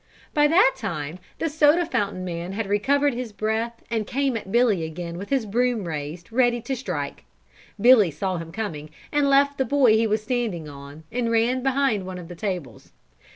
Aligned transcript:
By 0.33 0.47
that 0.47 0.73
time 0.79 1.19
the 1.37 1.47
soda 1.47 1.85
fountain 1.85 2.25
man 2.25 2.53
had 2.53 2.65
recovered 2.65 3.13
his 3.13 3.31
breath 3.31 3.83
and 3.91 4.07
came 4.07 4.35
at 4.35 4.51
Billy 4.51 4.83
again 4.83 5.15
with 5.15 5.29
his 5.29 5.45
broom 5.45 5.83
raised 5.87 6.31
ready 6.31 6.59
to 6.59 6.75
strike. 6.75 7.23
Billy 7.79 8.09
saw 8.09 8.37
him 8.37 8.51
coming 8.51 8.89
and 9.11 9.29
left 9.29 9.59
the 9.59 9.63
boy 9.65 9.95
he 9.95 10.07
was 10.07 10.23
standing 10.23 10.67
on, 10.67 11.03
and 11.11 11.29
ran 11.29 11.61
behind 11.61 12.07
one 12.07 12.17
of 12.17 12.29
the 12.29 12.35
tables. 12.35 12.93